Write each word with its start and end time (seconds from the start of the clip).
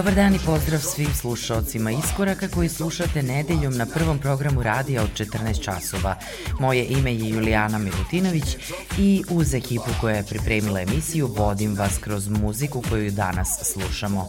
Dobar 0.00 0.14
dan 0.14 0.34
i 0.34 0.38
pozdrav 0.46 0.80
svim 0.80 1.14
slušalcima 1.14 1.90
Iskoraka 1.90 2.48
koji 2.48 2.68
slušate 2.68 3.22
nedeljom 3.22 3.76
na 3.76 3.86
prvom 3.86 4.18
programu 4.18 4.62
radija 4.62 5.02
od 5.02 5.08
14 5.14 5.62
časova. 5.62 6.16
Moje 6.60 6.84
ime 6.84 7.14
je 7.14 7.28
Julijana 7.28 7.78
Milutinović 7.78 8.56
i 8.98 9.22
uz 9.30 9.54
ekipu 9.54 9.90
koja 10.00 10.16
je 10.16 10.26
pripremila 10.26 10.80
emisiju 10.80 11.26
vodim 11.36 11.74
vas 11.74 11.98
kroz 11.98 12.28
muziku 12.28 12.82
koju 12.90 13.10
danas 13.10 13.72
slušamo. 13.72 14.28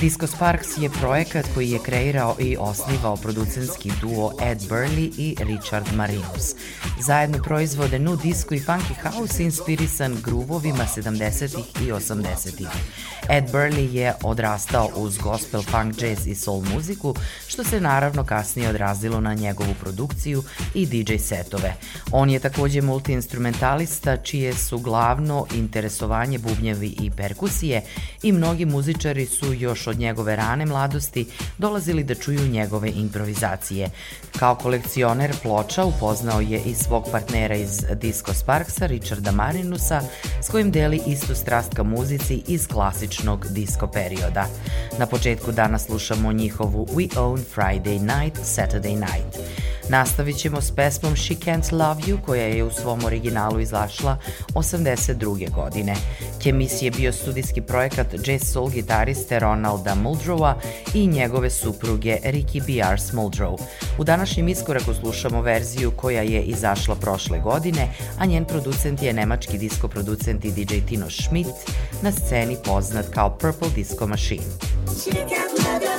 Disco 0.00 0.26
Sparks 0.26 0.68
je 0.78 0.90
projekat 0.90 1.46
koji 1.54 1.70
je 1.70 1.78
kreirao 1.78 2.36
i 2.38 2.56
osnivao 2.60 3.16
producentski 3.16 3.92
duo 4.00 4.32
Ed 4.42 4.58
Burley 4.58 5.12
i 5.18 5.36
Richard 5.40 5.86
Marinus. 5.94 6.54
Zajedno 7.00 7.42
proizvode 7.42 7.98
nu 7.98 8.16
disco 8.16 8.54
i 8.54 8.60
funky 8.60 8.94
house 9.02 9.42
inspirisan 9.42 10.16
gruvovima 10.24 10.86
70-ih 10.96 11.88
i 11.88 11.92
80-ih. 11.92 12.68
Ed 13.28 13.44
Burley 13.52 13.94
je 13.94 14.14
odrastao 14.22 14.90
uz 14.96 15.18
gospel, 15.18 15.62
funk, 15.62 16.02
jazz 16.02 16.26
i 16.26 16.34
soul 16.34 16.62
muziku, 16.74 17.14
što 17.46 17.64
se 17.64 17.80
naravno 17.80 18.24
kasnije 18.24 18.68
odrazilo 18.68 19.20
na 19.20 19.34
njegovu 19.34 19.74
produkciju 19.80 20.42
i 20.74 20.86
DJ 20.86 21.16
setove. 21.16 21.74
On 22.12 22.30
je 22.30 22.38
takođe 22.38 22.82
multiinstrumentalista 22.82 24.16
čije 24.16 24.54
su 24.54 24.78
glavno 24.78 25.46
interesovanje 25.54 26.38
bubnjevi 26.38 26.96
i 27.00 27.10
perkusije 27.10 27.82
i 28.22 28.32
mnogi 28.32 28.64
muzičari 28.64 29.26
su 29.26 29.52
još 29.52 29.85
od 29.86 29.98
njegove 29.98 30.36
rane 30.36 30.66
mladosti 30.66 31.26
dolazili 31.58 32.04
da 32.04 32.14
čuju 32.14 32.48
njegove 32.48 32.90
improvizacije. 32.90 33.90
Kao 34.38 34.54
kolekcioner 34.54 35.34
ploča 35.42 35.84
upoznao 35.84 36.40
je 36.40 36.60
i 36.66 36.74
svog 36.74 37.08
partnera 37.12 37.54
iz 37.54 37.84
Disco 37.94 38.34
Sparksa, 38.34 38.86
Richarda 38.86 39.32
Marinusa, 39.32 40.00
s 40.42 40.48
kojim 40.48 40.70
deli 40.70 41.00
istu 41.06 41.34
strast 41.34 41.74
ka 41.74 41.82
muzici 41.82 42.42
iz 42.46 42.66
klasičnog 42.68 43.46
disco 43.50 43.86
perioda. 43.86 44.46
Na 44.98 45.06
početku 45.06 45.52
dana 45.52 45.78
slušamo 45.78 46.32
njihovu 46.32 46.86
We 46.86 47.08
Own 47.16 47.40
Friday 47.54 48.00
Night, 48.00 48.38
Saturday 48.38 48.94
Night. 48.94 49.38
Nastavit 49.88 50.36
ćemo 50.36 50.60
s 50.60 50.70
pesmom 50.70 51.16
She 51.16 51.34
Can't 51.34 51.72
Love 51.72 52.02
You 52.02 52.18
koja 52.26 52.46
je 52.46 52.64
u 52.64 52.70
svom 52.70 53.04
originalu 53.04 53.60
izašla 53.60 54.18
82. 54.54 55.54
godine. 55.54 55.94
Kemis 56.42 56.82
je 56.82 56.90
bio 56.90 57.12
studijski 57.12 57.60
projekat 57.60 58.06
jazz 58.26 58.42
soul 58.52 58.70
gitariste 58.70 59.38
Ronalda 59.76 59.94
Muldrowa 59.94 60.54
i 60.94 61.06
njegove 61.06 61.50
supruge 61.50 62.16
Ricky 62.24 62.66
B.R. 62.66 62.98
Muldrow. 63.12 63.58
U 63.98 64.04
današnjem 64.04 64.48
iskoraku 64.48 64.94
slušamo 64.94 65.42
verziju 65.42 65.90
koja 65.90 66.22
je 66.22 66.42
izašla 66.42 66.94
prošle 66.94 67.38
godine, 67.38 67.88
a 68.18 68.26
njen 68.26 68.44
producent 68.44 69.02
je 69.02 69.12
nemački 69.12 69.58
disko 69.58 69.88
producent 69.88 70.44
i 70.44 70.50
DJ 70.50 70.74
Tino 70.88 71.10
Schmidt, 71.10 71.50
na 72.02 72.12
sceni 72.12 72.56
poznat 72.64 73.06
kao 73.14 73.38
Purple 73.38 73.68
Disco 73.74 74.06
Machine. 74.06 74.42
She 75.02 75.10
can't 75.10 75.58
love 75.58 75.82
you. 75.82 75.96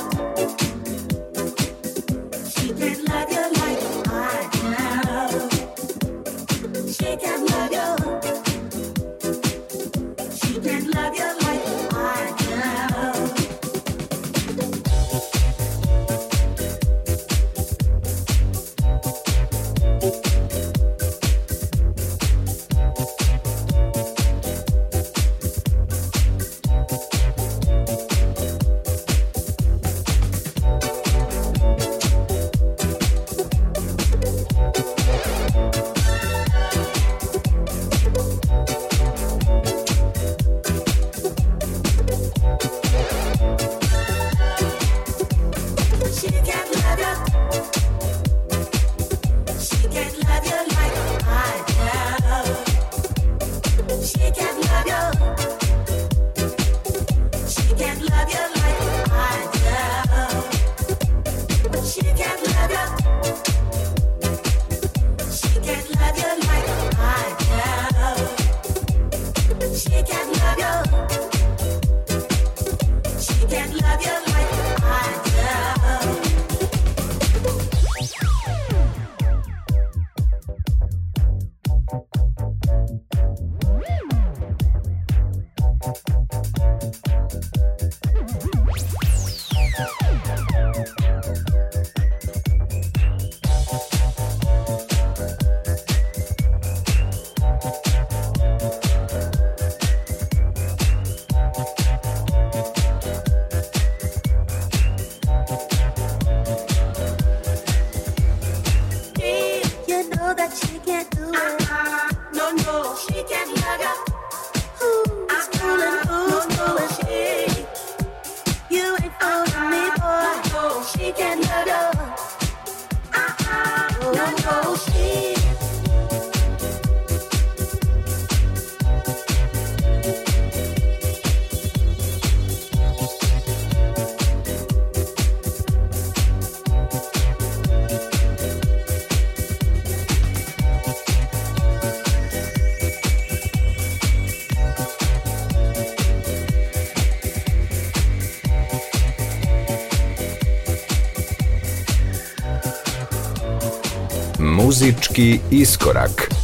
Muzički 154.88 155.40
iskorak. 155.50 156.37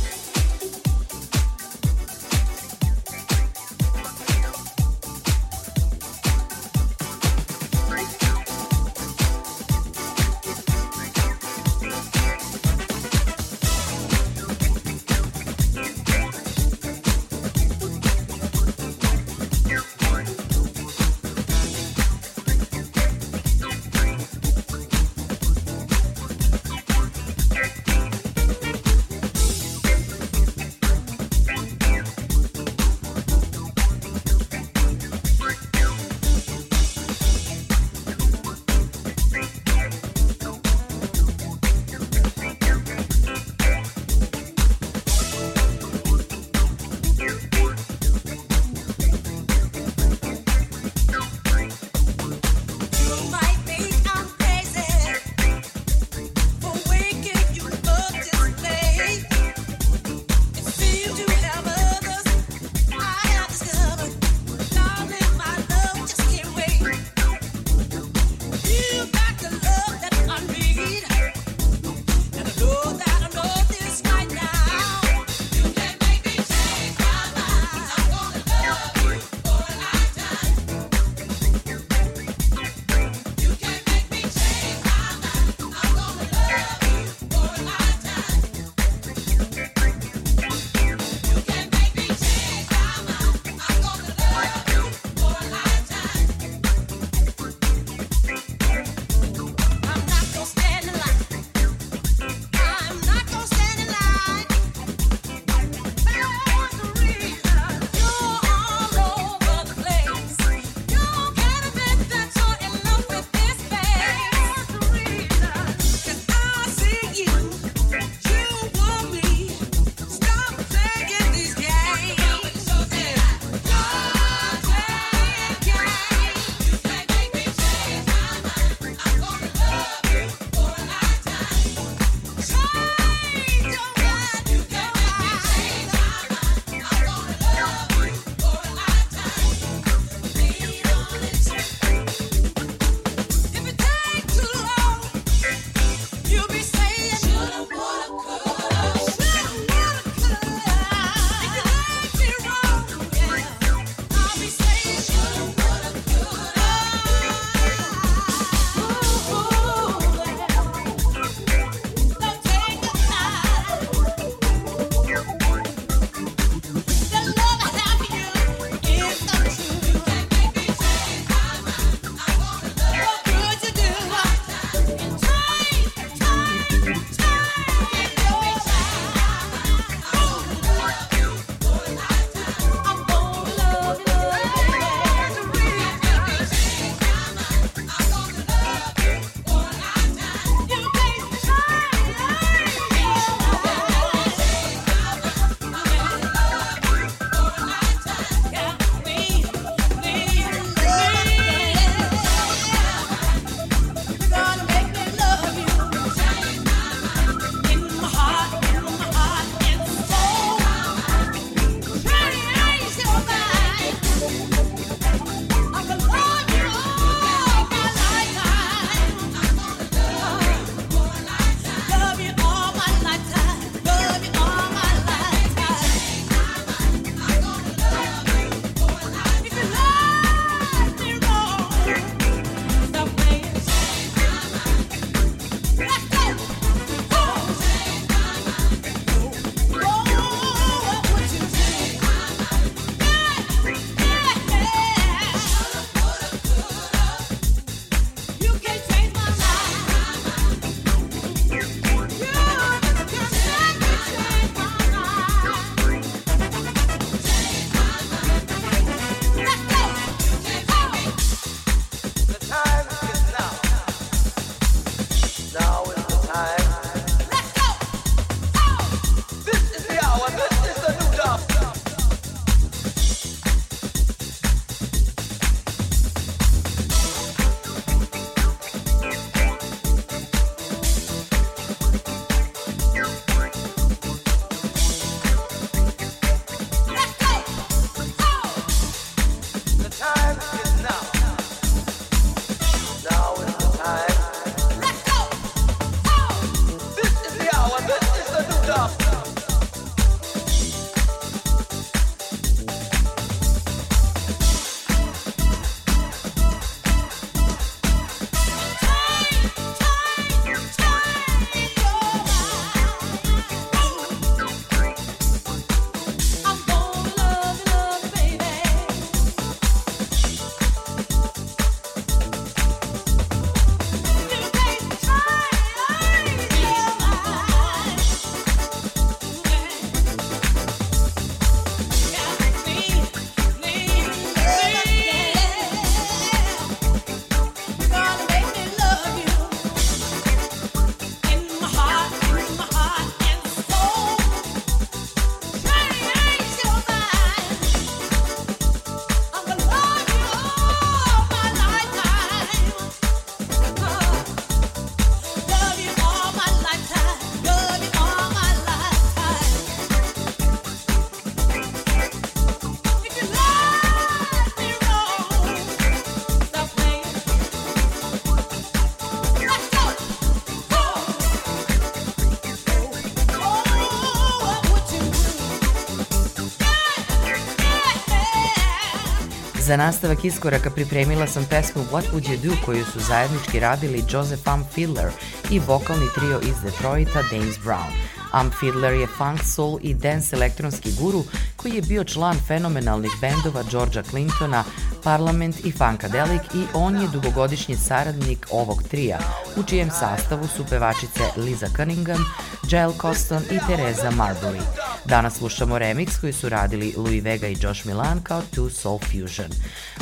Za 379.74 379.78
nastavak 379.78 380.24
iskoraka 380.24 380.70
pripremila 380.70 381.26
sam 381.26 381.44
pesmu 381.50 381.82
What 381.92 382.04
Would 382.12 382.28
You 382.28 382.36
Do 382.36 382.56
koju 382.66 382.84
su 382.84 383.00
zajednički 383.00 383.60
radili 383.60 384.04
Joseph 384.10 384.48
Am 384.48 384.64
Fiddler 384.74 385.10
i 385.50 385.58
vokalni 385.58 386.06
trio 386.14 386.40
iz 386.40 386.54
Detroita 386.62 387.22
James 387.32 387.58
Brown. 387.64 387.90
Am 388.32 388.50
Fiddler 388.60 388.92
je 388.92 389.06
funk, 389.06 389.40
soul 389.44 389.78
i 389.82 389.94
dance 389.94 390.36
elektronski 390.36 390.92
guru 391.00 391.24
koji 391.56 391.72
je 391.72 391.82
bio 391.82 392.04
član 392.04 392.36
fenomenalnih 392.46 393.10
bendova 393.20 393.62
Georgia 393.70 394.02
Clintona, 394.02 394.64
Parliament 395.04 395.64
i 395.64 395.72
Funkadelic 395.72 396.42
i 396.54 396.64
on 396.74 397.02
je 397.02 397.08
dugogodišnji 397.08 397.76
saradnik 397.76 398.46
ovog 398.50 398.82
trija, 398.82 399.18
u 399.56 399.62
čijem 399.62 399.90
sastavu 399.90 400.46
su 400.56 400.64
pevačice 400.70 401.22
Liza 401.36 401.66
Cunningham, 401.76 402.24
Jael 402.70 402.92
Coston 403.00 403.42
i 403.50 403.58
Teresa 403.66 404.10
Marbury. 404.10 404.93
Danas 405.04 405.34
slušamo 405.34 405.78
remix 405.78 406.20
koji 406.20 406.32
su 406.32 406.48
radili 406.48 406.94
Louis 406.96 407.24
Vega 407.24 407.48
i 407.48 407.56
Josh 407.60 407.86
Milan 407.86 408.22
kao 408.22 408.42
Two 408.52 408.70
Soul 408.70 408.98
Fusion. 408.98 409.50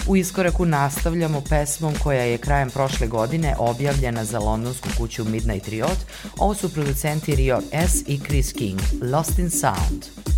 U 0.06 0.16
iskoraku 0.16 0.66
nastavljamo 0.66 1.40
pesmom 1.40 1.94
koja 2.02 2.22
je 2.22 2.38
krajem 2.38 2.70
prošle 2.70 3.06
godine 3.06 3.54
objavljena 3.58 4.24
za 4.24 4.38
londonsku 4.38 4.88
kuću 4.98 5.24
Midnight 5.24 5.68
Riot. 5.68 5.98
Ovo 6.38 6.54
su 6.54 6.72
producenti 6.72 7.34
Riot 7.34 7.64
S 7.72 8.02
i 8.06 8.20
Chris 8.26 8.52
King, 8.52 8.80
Lost 9.02 9.38
in 9.38 9.50
Sound. 9.50 10.31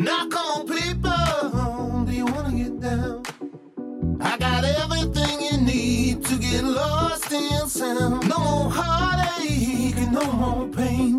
Knock 0.00 0.34
on 0.34 0.66
people. 0.66 2.04
Do 2.06 2.12
you 2.12 2.24
wanna 2.24 2.56
get 2.56 2.80
down? 2.80 3.22
I 4.18 4.38
got 4.38 4.64
everything 4.64 5.42
you 5.42 5.58
need 5.58 6.24
to 6.24 6.36
get 6.38 6.64
lost 6.64 7.30
in 7.30 7.68
sound. 7.68 8.26
No 8.26 8.38
more 8.38 8.70
heartache 8.70 9.98
and 9.98 10.12
no 10.12 10.24
more 10.32 10.68
pain. 10.68 11.18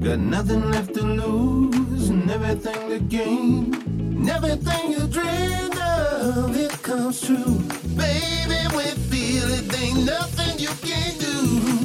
Got 0.00 0.18
nothing 0.18 0.68
left 0.72 0.94
to 0.94 1.02
lose 1.02 2.08
and 2.08 2.28
everything 2.28 2.88
to 2.88 2.98
gain. 2.98 3.72
And 3.86 4.28
everything 4.28 4.90
you 4.90 5.06
dreamed 5.06 5.78
of, 5.78 6.56
it 6.56 6.72
comes 6.82 7.20
true. 7.20 7.60
Baby, 7.94 8.60
we 8.76 8.86
feel 9.10 9.48
it. 9.58 9.80
Ain't 9.80 10.06
nothing 10.06 10.58
you 10.58 10.72
can 10.82 11.18
do. 11.20 11.83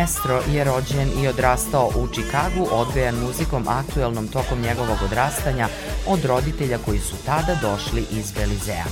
Mestro 0.00 0.40
je 0.52 0.64
rođen 0.64 1.08
i 1.22 1.28
odrastao 1.28 1.90
u 1.96 2.08
Čikagu, 2.14 2.68
odgajan 2.70 3.14
muzikom 3.14 3.68
aktuelnom 3.68 4.28
tokom 4.28 4.60
njegovog 4.60 4.98
odrastanja 5.04 5.68
od 6.06 6.24
roditelja 6.24 6.78
koji 6.84 6.98
su 6.98 7.16
tada 7.26 7.56
došli 7.62 8.04
iz 8.10 8.32
Belizea. 8.32 8.84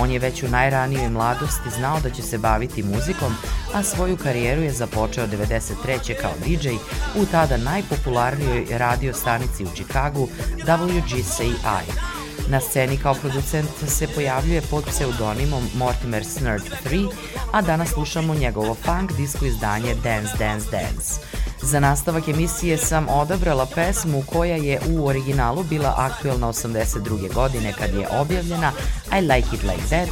On 0.00 0.10
je 0.10 0.18
već 0.18 0.42
u 0.42 0.48
najranijoj 0.48 1.08
mladosti 1.08 1.70
znao 1.78 2.00
da 2.00 2.10
će 2.10 2.22
se 2.22 2.38
baviti 2.38 2.82
muzikom, 2.82 3.34
a 3.74 3.82
svoju 3.82 4.16
karijeru 4.16 4.62
je 4.62 4.72
započeo 4.72 5.26
93. 5.26 6.14
kao 6.20 6.32
DJ 6.46 6.68
u 7.16 7.26
tada 7.26 7.56
najpopularnijoj 7.56 8.66
radio 8.70 9.14
stanici 9.14 9.64
u 9.64 9.76
Čikagu 9.76 10.28
WGCI. 10.66 12.17
Na 12.50 12.60
sceni 12.60 12.96
kao 12.96 13.14
producent 13.14 13.68
se 13.88 14.08
pojavljuje 14.08 14.60
pod 14.60 14.84
pseudonimom 14.84 15.68
Mortimer 15.74 16.24
Snurd 16.24 16.62
3, 16.90 17.08
a 17.52 17.62
danas 17.62 17.88
slušamo 17.88 18.34
njegovo 18.34 18.74
funk 18.74 19.12
disco 19.12 19.44
izdanje 19.44 19.94
Dance 19.94 20.32
Dance 20.38 20.66
Dance. 20.70 21.20
Za 21.62 21.80
nastavak 21.80 22.28
emisije 22.28 22.78
sam 22.78 23.08
odabrala 23.08 23.66
pesmu 23.74 24.22
koja 24.26 24.56
je 24.56 24.80
u 24.90 25.06
originalu 25.06 25.62
bila 25.62 25.94
aktuelna 25.96 26.48
82. 26.48 27.34
godine 27.34 27.72
kad 27.78 27.94
je 27.94 28.08
objavljena 28.20 28.72
I 29.18 29.20
Like 29.20 29.48
It 29.52 29.62
Like 29.62 29.86
That, 29.88 30.08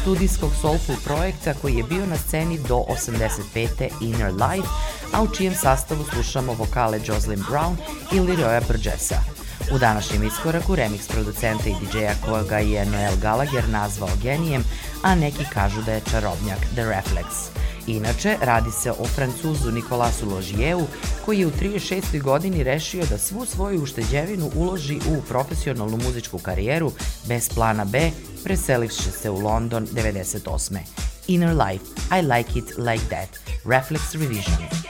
studijskog 0.00 0.50
soulful 0.60 0.96
projekta 1.04 1.54
koji 1.54 1.74
je 1.74 1.82
bio 1.82 2.06
na 2.06 2.16
sceni 2.16 2.58
do 2.58 2.74
85. 2.74 3.88
Inner 4.00 4.32
Life, 4.32 4.68
a 5.12 5.22
u 5.22 5.28
čijem 5.34 5.54
sastavu 5.54 6.04
slušamo 6.12 6.52
vokale 6.52 7.00
Jocelyn 7.00 7.44
Brown 7.50 7.76
i 8.12 8.20
Leroya 8.20 8.66
Burgessa. 8.66 9.35
U 9.74 9.78
današnjem 9.78 10.22
iskoraku 10.22 10.76
remix 10.76 11.08
producenta 11.08 11.68
i 11.68 11.72
DJ-a 11.72 12.14
koga 12.26 12.58
je 12.58 12.86
Noel 12.86 13.16
Gallagher 13.22 13.68
nazvao 13.68 14.10
genijem, 14.22 14.64
a 15.02 15.14
neki 15.14 15.44
kažu 15.52 15.82
da 15.82 15.92
je 15.92 16.02
čarobnjak 16.10 16.58
The 16.58 16.82
Reflex. 16.82 17.48
Inače, 17.86 18.36
radi 18.40 18.70
se 18.70 18.90
o 18.90 19.04
francuzu 19.04 19.70
Nikolasu 19.70 20.30
Ložijevu, 20.30 20.86
koji 21.24 21.38
je 21.38 21.46
u 21.46 21.50
36. 21.50 22.22
godini 22.22 22.64
rešio 22.64 23.04
da 23.10 23.18
svu 23.18 23.46
svoju 23.46 23.82
ušteđevinu 23.82 24.50
uloži 24.54 24.98
u 25.08 25.22
profesionalnu 25.22 25.96
muzičku 25.96 26.38
karijeru 26.38 26.92
bez 27.28 27.48
plana 27.54 27.84
B, 27.84 28.10
preselivši 28.44 29.10
se 29.22 29.30
u 29.30 29.38
London 29.38 29.86
98. 29.86 30.78
Inner 31.26 31.56
Life, 31.56 31.84
I 32.18 32.22
Like 32.22 32.58
It 32.58 32.78
Like 32.78 33.04
That, 33.08 33.56
Reflex 33.64 34.12
Revision. 34.12 34.86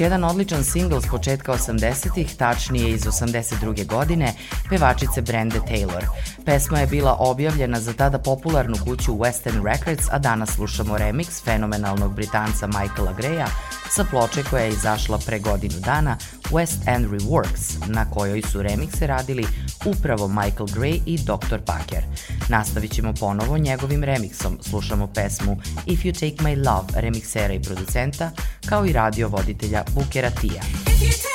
Jedan 0.00 0.24
odličan 0.24 0.64
singl 0.64 0.98
s 0.98 1.06
početka 1.10 1.52
80-ih, 1.52 2.36
tačnije 2.36 2.90
iz 2.90 3.02
82. 3.02 3.86
godine, 3.86 4.32
pevačice 4.70 5.22
Brende 5.22 5.60
Taylor. 5.68 6.04
Pesma 6.44 6.78
je 6.78 6.86
bila 6.86 7.16
objavljena 7.18 7.80
za 7.80 7.92
tada 7.92 8.18
popularnu 8.18 8.76
kuću 8.84 9.12
Western 9.12 9.64
Records, 9.64 10.08
a 10.10 10.18
danas 10.18 10.50
slušamo 10.50 10.98
remix 10.98 11.44
fenomenalnog 11.44 12.14
britanca 12.14 12.66
Michaela 12.66 13.12
Greya 13.18 13.46
sa 13.90 14.04
ploče 14.04 14.42
koja 14.50 14.62
je 14.62 14.68
izašla 14.70 15.18
pre 15.26 15.38
godinu 15.38 15.80
dana 15.84 16.16
West 16.50 16.78
End 16.86 17.06
Reworks, 17.06 17.86
na 17.86 18.10
kojoj 18.10 18.42
su 18.42 18.62
remikse 18.62 19.06
radili 19.06 19.46
upravo 19.84 20.28
Michael 20.28 20.66
Gray 20.66 21.00
i 21.06 21.18
Dr. 21.18 21.58
Packer. 21.66 22.04
Nastavit 22.50 22.92
ćemo 22.92 23.12
ponovo 23.20 23.58
njegovim 23.58 24.04
remiksom, 24.04 24.58
slušamo 24.60 25.06
pesmu 25.06 25.56
If 25.86 26.00
You 26.04 26.12
Take 26.14 26.44
My 26.44 26.56
Love 26.56 27.00
remiksera 27.00 27.54
i 27.54 27.62
producenta, 27.62 28.30
kao 28.68 28.86
i 28.86 28.92
radio 28.92 29.28
voditelja 29.28 29.84
Bukera 29.94 30.30
Tija. 30.30 30.62
If 30.86 31.00
you 31.02 31.22
take 31.22 31.29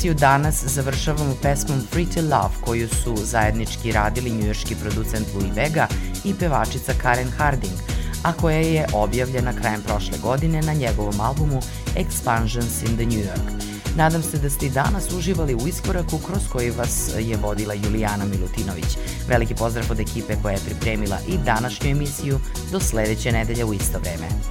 Emisiju 0.00 0.14
danas 0.14 0.64
završavamo 0.64 1.34
pesmom 1.42 1.80
Pretty 1.92 2.22
Love 2.22 2.54
koju 2.60 2.88
su 2.88 3.16
zajednički 3.16 3.92
radili 3.92 4.30
njujorški 4.30 4.74
producent 4.74 5.26
Louis 5.34 5.56
Vega 5.56 5.86
i 6.24 6.34
pevačica 6.34 6.92
Karen 7.02 7.30
Harding, 7.30 7.78
a 8.22 8.32
koja 8.32 8.56
je 8.56 8.86
objavljena 8.92 9.52
krajem 9.52 9.82
prošle 9.82 10.18
godine 10.18 10.62
na 10.62 10.72
njegovom 10.72 11.20
albumu 11.20 11.60
Expansions 11.96 12.88
in 12.88 12.96
the 12.96 13.06
New 13.06 13.24
York. 13.24 13.70
Nadam 13.96 14.22
se 14.22 14.38
da 14.38 14.50
ste 14.50 14.66
i 14.66 14.70
danas 14.70 15.12
uživali 15.12 15.54
u 15.54 15.68
iskoraku 15.68 16.18
kroz 16.18 16.48
koji 16.52 16.70
vas 16.70 17.10
je 17.18 17.36
vodila 17.36 17.74
Julijana 17.74 18.24
Milutinović. 18.24 18.98
Veliki 19.28 19.54
pozdrav 19.54 19.84
od 19.90 20.00
ekipe 20.00 20.36
koja 20.42 20.52
je 20.52 20.64
pripremila 20.66 21.18
i 21.28 21.38
današnju 21.38 21.90
emisiju 21.90 22.40
do 22.72 22.80
sledeće 22.80 23.32
nedelje 23.32 23.64
u 23.64 23.74
isto 23.74 23.98
vreme. 23.98 24.49